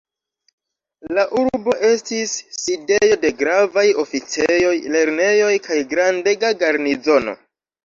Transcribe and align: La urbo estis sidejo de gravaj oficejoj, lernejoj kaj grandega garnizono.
La 1.17 1.25
urbo 1.41 1.75
estis 1.89 2.33
sidejo 2.61 3.19
de 3.27 3.31
gravaj 3.43 3.85
oficejoj, 4.07 4.73
lernejoj 4.97 5.53
kaj 5.69 5.81
grandega 5.95 6.53
garnizono. 6.65 7.39